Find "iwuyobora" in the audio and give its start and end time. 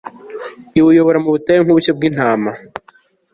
0.79-1.17